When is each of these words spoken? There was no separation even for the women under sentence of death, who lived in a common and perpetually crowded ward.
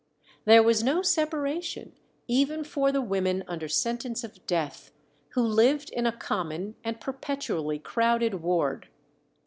There 0.45 0.63
was 0.63 0.81
no 0.83 1.03
separation 1.03 1.93
even 2.27 2.63
for 2.63 2.91
the 2.91 3.03
women 3.03 3.43
under 3.47 3.67
sentence 3.69 4.23
of 4.23 4.43
death, 4.47 4.91
who 5.33 5.43
lived 5.43 5.91
in 5.91 6.07
a 6.07 6.11
common 6.17 6.73
and 6.83 6.99
perpetually 6.99 7.77
crowded 7.77 8.41
ward. 8.41 8.87